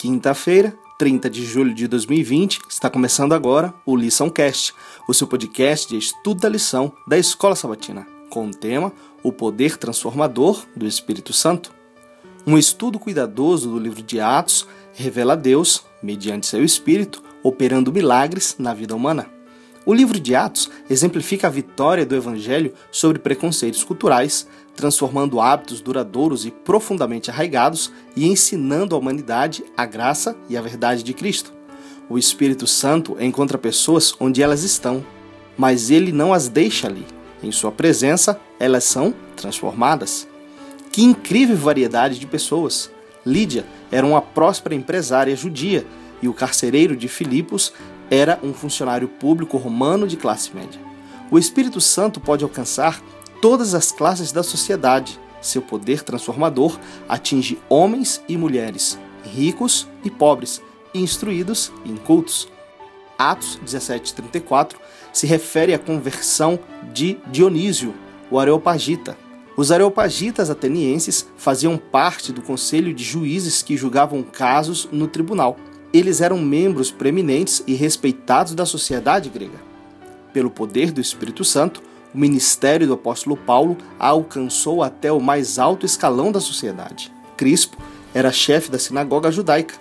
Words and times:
Quinta-feira, 0.00 0.74
30 0.98 1.28
de 1.28 1.44
julho 1.44 1.74
de 1.74 1.86
2020, 1.86 2.60
está 2.70 2.88
começando 2.88 3.34
agora 3.34 3.74
o 3.84 3.94
Lição 3.94 4.30
Cast, 4.30 4.72
o 5.06 5.12
seu 5.12 5.26
podcast 5.26 5.86
de 5.86 5.98
estudo 5.98 6.40
da 6.40 6.48
lição 6.48 6.90
da 7.06 7.18
Escola 7.18 7.54
Sabatina, 7.54 8.06
com 8.30 8.46
o 8.46 8.50
tema 8.50 8.90
O 9.22 9.30
Poder 9.30 9.76
Transformador 9.76 10.64
do 10.74 10.86
Espírito 10.86 11.34
Santo. 11.34 11.70
Um 12.46 12.56
estudo 12.56 12.98
cuidadoso 12.98 13.68
do 13.68 13.78
livro 13.78 14.02
de 14.02 14.18
Atos 14.20 14.66
revela 14.94 15.36
Deus, 15.36 15.84
mediante 16.02 16.46
seu 16.46 16.64
Espírito, 16.64 17.22
operando 17.42 17.92
milagres 17.92 18.56
na 18.58 18.72
vida 18.72 18.96
humana. 18.96 19.26
O 19.86 19.94
livro 19.94 20.20
de 20.20 20.34
Atos 20.34 20.70
exemplifica 20.90 21.46
a 21.46 21.50
vitória 21.50 22.04
do 22.04 22.14
Evangelho 22.14 22.74
sobre 22.90 23.18
preconceitos 23.18 23.82
culturais, 23.82 24.46
transformando 24.76 25.40
hábitos 25.40 25.80
duradouros 25.80 26.44
e 26.44 26.50
profundamente 26.50 27.30
arraigados 27.30 27.90
e 28.14 28.26
ensinando 28.26 28.94
à 28.94 28.98
humanidade 28.98 29.64
a 29.76 29.86
graça 29.86 30.36
e 30.48 30.56
a 30.56 30.60
verdade 30.60 31.02
de 31.02 31.14
Cristo. 31.14 31.52
O 32.10 32.18
Espírito 32.18 32.66
Santo 32.66 33.16
encontra 33.18 33.56
pessoas 33.56 34.14
onde 34.20 34.42
elas 34.42 34.64
estão, 34.64 35.04
mas 35.56 35.90
ele 35.90 36.12
não 36.12 36.34
as 36.34 36.48
deixa 36.48 36.86
ali. 36.86 37.06
Em 37.42 37.50
sua 37.50 37.72
presença, 37.72 38.38
elas 38.58 38.84
são 38.84 39.14
transformadas. 39.34 40.28
Que 40.92 41.02
incrível 41.02 41.56
variedade 41.56 42.18
de 42.18 42.26
pessoas! 42.26 42.90
Lídia 43.24 43.64
era 43.90 44.06
uma 44.06 44.20
próspera 44.20 44.74
empresária 44.74 45.36
judia 45.36 45.86
e 46.22 46.28
o 46.28 46.34
carcereiro 46.34 46.96
de 46.96 47.08
Filipos 47.08 47.72
era 48.10 48.38
um 48.42 48.52
funcionário 48.52 49.08
público 49.08 49.56
romano 49.56 50.06
de 50.06 50.16
classe 50.16 50.54
média. 50.54 50.80
O 51.30 51.38
Espírito 51.38 51.80
Santo 51.80 52.20
pode 52.20 52.42
alcançar 52.42 53.00
todas 53.40 53.74
as 53.74 53.92
classes 53.92 54.32
da 54.32 54.42
sociedade. 54.42 55.18
Seu 55.40 55.62
poder 55.62 56.02
transformador 56.02 56.78
atinge 57.08 57.58
homens 57.68 58.20
e 58.28 58.36
mulheres, 58.36 58.98
ricos 59.22 59.86
e 60.04 60.10
pobres, 60.10 60.60
instruídos 60.92 61.72
e 61.84 61.90
incultos. 61.90 62.48
Atos 63.16 63.58
17:34 63.64 64.76
se 65.12 65.26
refere 65.26 65.72
à 65.72 65.78
conversão 65.78 66.58
de 66.92 67.18
Dionísio, 67.30 67.94
o 68.30 68.38
Areopagita. 68.38 69.16
Os 69.56 69.70
Areopagitas 69.70 70.50
atenienses 70.50 71.28
faziam 71.36 71.76
parte 71.76 72.32
do 72.32 72.42
conselho 72.42 72.94
de 72.94 73.04
juízes 73.04 73.62
que 73.62 73.76
julgavam 73.76 74.22
casos 74.22 74.88
no 74.90 75.06
tribunal. 75.06 75.56
Eles 75.92 76.20
eram 76.20 76.38
membros 76.38 76.90
preeminentes 76.90 77.62
e 77.66 77.74
respeitados 77.74 78.54
da 78.54 78.64
sociedade 78.64 79.28
grega. 79.28 79.58
Pelo 80.32 80.50
poder 80.50 80.92
do 80.92 81.00
Espírito 81.00 81.44
Santo, 81.44 81.82
o 82.14 82.18
ministério 82.18 82.86
do 82.86 82.94
apóstolo 82.94 83.36
Paulo 83.36 83.76
alcançou 83.98 84.82
até 84.82 85.10
o 85.12 85.20
mais 85.20 85.58
alto 85.58 85.86
escalão 85.86 86.30
da 86.30 86.40
sociedade. 86.40 87.12
Crispo 87.36 87.76
era 88.14 88.32
chefe 88.32 88.70
da 88.70 88.78
sinagoga 88.78 89.30
judaica. 89.30 89.74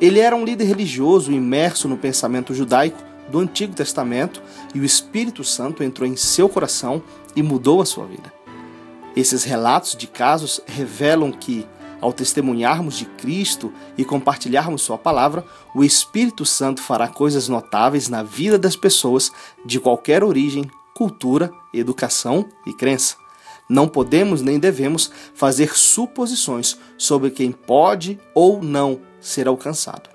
Ele 0.00 0.20
era 0.20 0.36
um 0.36 0.44
líder 0.44 0.64
religioso 0.64 1.32
imerso 1.32 1.88
no 1.88 1.96
pensamento 1.96 2.54
judaico 2.54 3.02
do 3.28 3.38
Antigo 3.38 3.74
Testamento 3.74 4.42
e 4.74 4.80
o 4.80 4.84
Espírito 4.84 5.42
Santo 5.42 5.82
entrou 5.82 6.08
em 6.08 6.16
seu 6.16 6.48
coração 6.48 7.02
e 7.34 7.42
mudou 7.42 7.80
a 7.80 7.86
sua 7.86 8.06
vida. 8.06 8.32
Esses 9.16 9.44
relatos 9.44 9.96
de 9.96 10.06
casos 10.06 10.60
revelam 10.66 11.32
que, 11.32 11.66
ao 12.00 12.12
testemunharmos 12.12 12.96
de 12.98 13.04
Cristo 13.04 13.72
e 13.96 14.04
compartilharmos 14.04 14.82
Sua 14.82 14.98
palavra, 14.98 15.44
o 15.74 15.82
Espírito 15.82 16.44
Santo 16.44 16.80
fará 16.80 17.08
coisas 17.08 17.48
notáveis 17.48 18.08
na 18.08 18.22
vida 18.22 18.58
das 18.58 18.76
pessoas 18.76 19.32
de 19.64 19.80
qualquer 19.80 20.22
origem, 20.22 20.70
cultura, 20.94 21.50
educação 21.72 22.46
e 22.66 22.72
crença. 22.72 23.16
Não 23.68 23.88
podemos 23.88 24.42
nem 24.42 24.58
devemos 24.58 25.10
fazer 25.34 25.76
suposições 25.76 26.78
sobre 26.96 27.30
quem 27.30 27.50
pode 27.50 28.18
ou 28.34 28.62
não 28.62 29.00
ser 29.20 29.48
alcançado. 29.48 30.08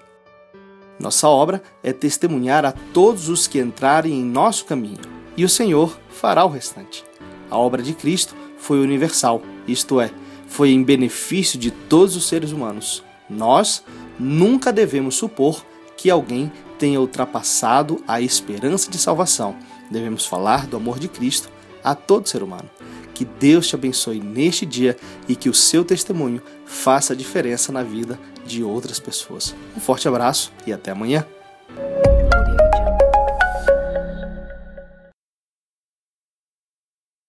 Nossa 1.00 1.28
obra 1.28 1.62
é 1.84 1.91
testemunhar 1.91 2.64
a 2.64 2.72
todos 2.72 3.28
os 3.28 3.47
que 3.47 3.59
entrarem 3.59 4.14
em 4.14 4.24
nosso 4.24 4.66
caminho, 4.66 5.00
e 5.36 5.44
o 5.44 5.50
Senhor 5.50 5.97
fará 6.09 6.46
o 6.46 6.50
restante. 6.50 7.03
A 7.50 7.58
obra 7.58 7.81
de 7.81 7.94
Cristo 7.94 8.36
foi 8.58 8.80
universal, 8.80 9.41
isto 9.68 10.00
é, 10.00 10.12
foi 10.51 10.72
em 10.72 10.84
benefício 10.84 11.57
de 11.57 11.72
todos 11.72 12.17
os 12.17 12.28
seres 12.28 12.51
humanos. 12.51 13.01
Nós 13.29 13.84
nunca 14.19 14.72
devemos 14.72 15.16
supor 15.16 15.66
que 15.95 16.09
alguém 16.09 16.51
tenha 16.78 17.00
ultrapassado 17.00 18.03
a 18.06 18.19
esperança 18.19 18.91
de 18.91 18.97
salvação. 18.97 19.56
Devemos 19.90 20.25
falar 20.25 20.67
do 20.67 20.75
amor 20.75 21.00
de 21.00 21.07
Cristo 21.07 21.50
a 21.81 21.95
todo 21.95 22.28
ser 22.28 22.44
humano. 22.44 22.69
Que 23.13 23.23
Deus 23.23 23.66
te 23.66 23.75
abençoe 23.75 24.19
neste 24.19 24.66
dia 24.66 24.97
e 25.25 25.38
que 25.38 25.50
o 25.50 25.53
seu 25.53 25.85
testemunho 25.85 26.41
faça 26.66 27.13
a 27.13 27.16
diferença 27.16 27.72
na 27.72 27.81
vida 27.81 28.19
de 28.45 28.61
outras 28.61 29.00
pessoas. 29.00 29.56
Um 29.75 29.79
forte 29.79 30.06
abraço 30.06 30.51
e 30.67 30.73
até 30.73 30.91
amanhã. 30.91 31.25